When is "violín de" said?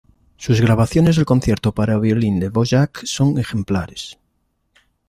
1.99-2.49